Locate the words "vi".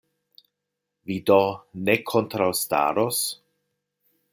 1.11-1.19